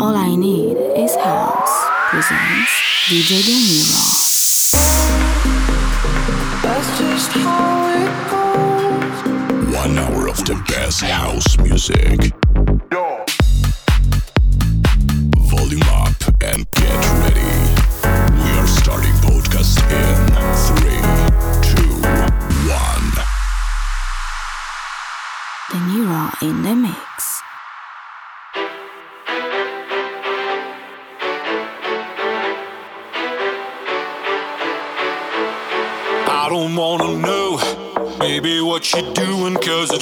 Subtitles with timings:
[0.00, 2.72] All I Need is House presents
[3.10, 4.00] DJ De Niro.
[6.62, 9.76] That's just how it goes.
[9.76, 12.32] One hour of the best house music.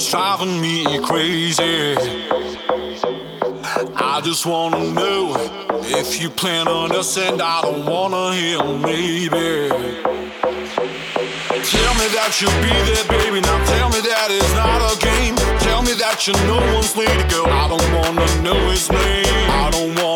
[0.09, 1.95] Driving me crazy.
[3.95, 5.35] I just wanna know
[5.83, 9.69] if you plan on us, and I don't wanna hear maybe.
[11.61, 13.41] Tell me that you'll be there, baby.
[13.41, 15.35] Now tell me that it's not a game.
[15.59, 17.45] Tell me that you know one's lady, girl.
[17.45, 19.51] I don't wanna know his name.
[19.51, 20.08] I don't wanna.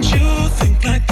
[0.00, 1.11] I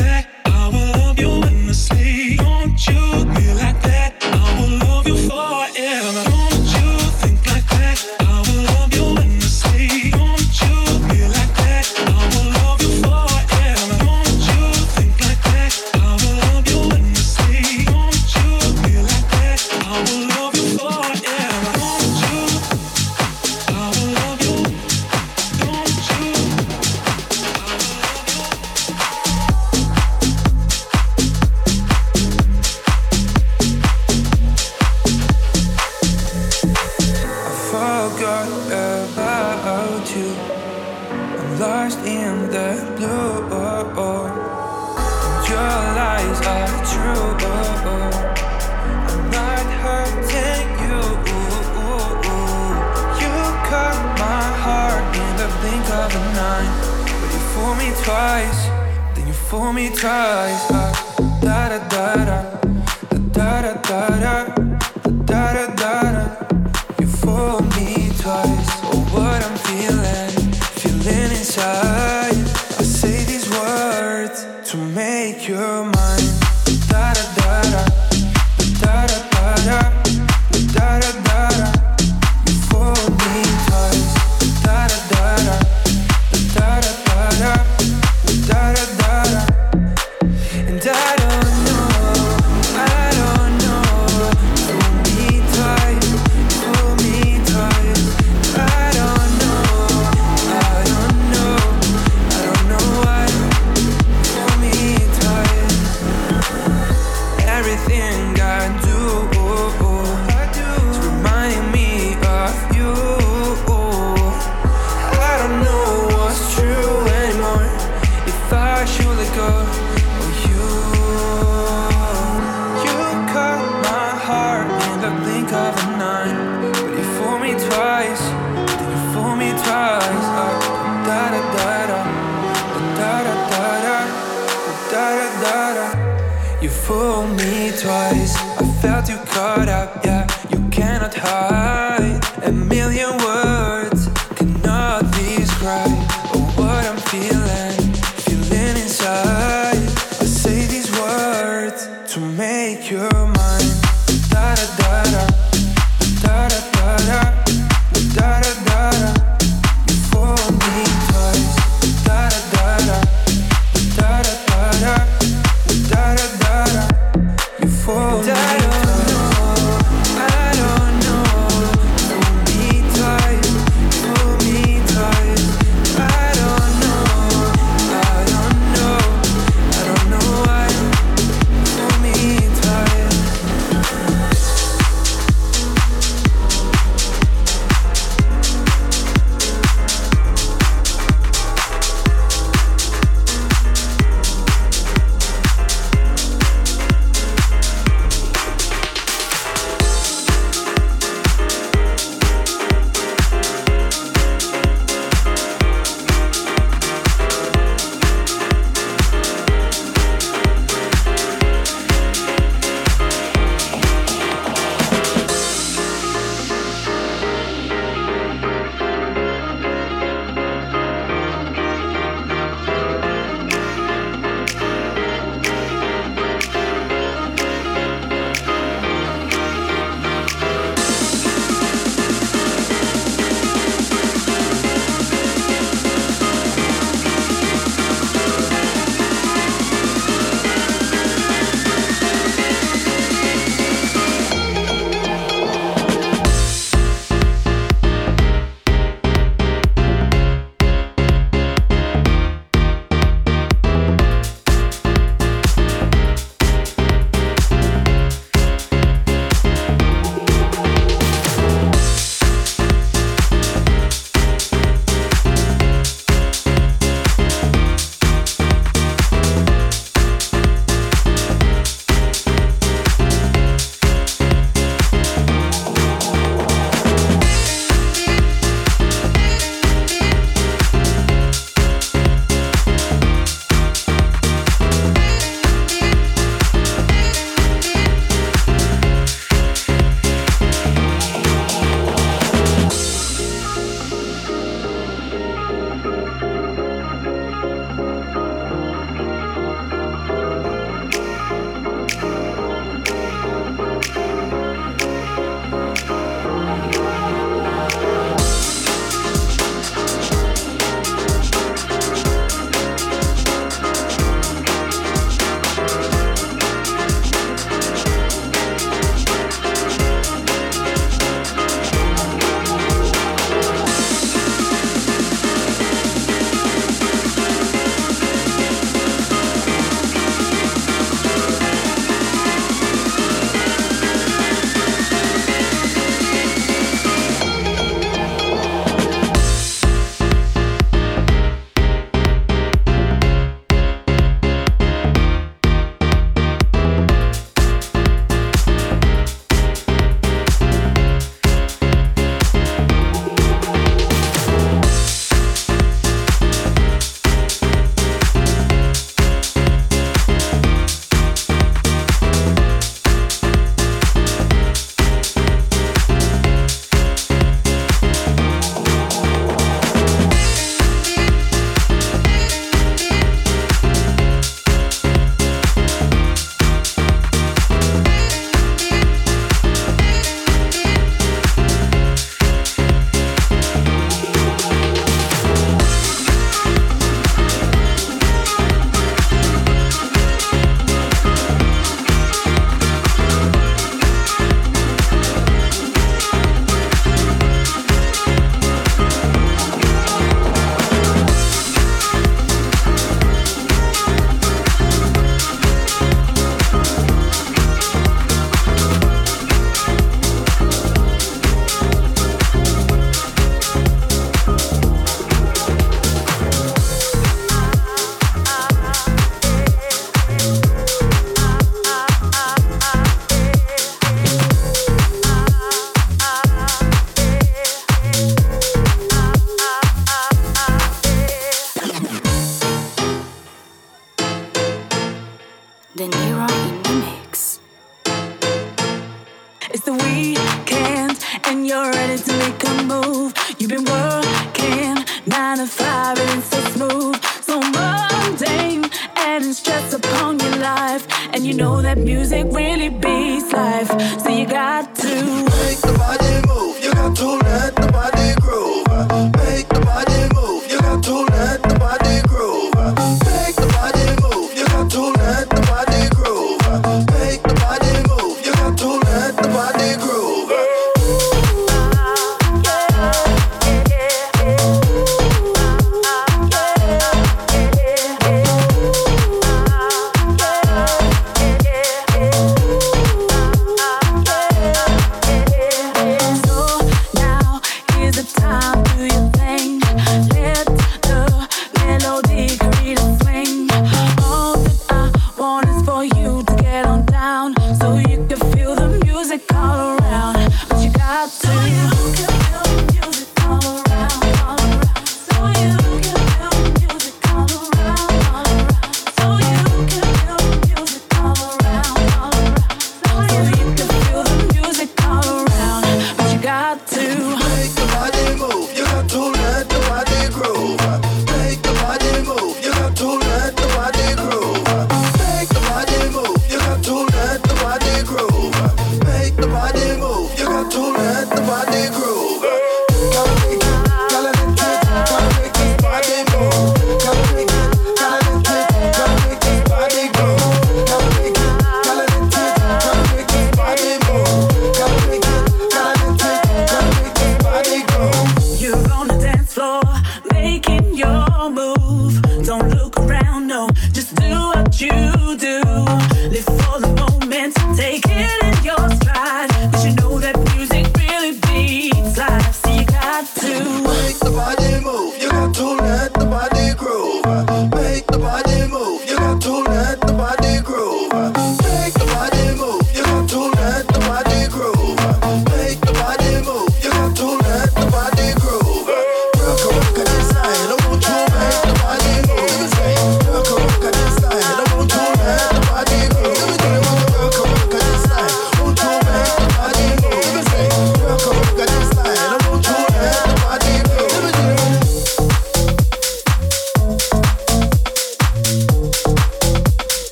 [451.41, 453.71] know that music really beats life,
[454.03, 454.70] so you got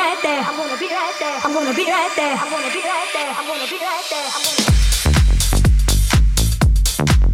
[0.00, 0.40] right there.
[0.40, 1.40] I'm gonna be right there.
[1.44, 2.32] I'm gonna be right there.
[2.32, 3.34] I'm gonna be right there.
[3.36, 4.24] I'm gonna be right there.
[4.24, 4.80] I'm gonna be right
[7.26, 7.29] there.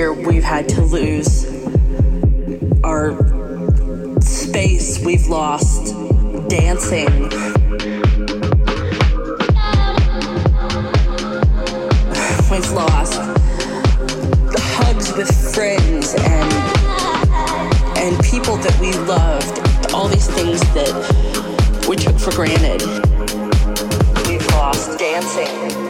[0.00, 1.44] year we've had to lose,
[2.82, 3.12] our
[4.22, 5.94] space we've lost
[6.48, 7.12] dancing.
[12.48, 13.20] We've lost
[14.54, 16.50] the hugs with friends and
[17.98, 22.80] and people that we loved, all these things that we took for granted.
[24.26, 25.89] We've lost dancing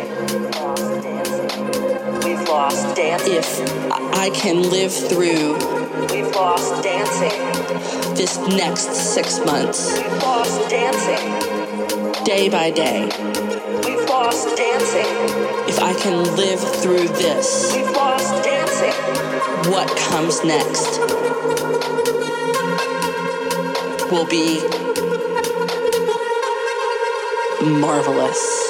[2.51, 3.37] lost dancing.
[3.37, 5.55] If I can live through,
[6.13, 7.31] we've lost dancing.
[8.17, 12.25] This next six months, we've lost dancing.
[12.25, 13.05] Day by day,
[13.85, 15.07] we've lost dancing.
[15.69, 19.71] If I can live through this, we've lost dancing.
[19.71, 20.99] What comes next
[24.11, 24.59] will be
[27.81, 28.70] marvelous.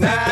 [0.00, 0.29] Here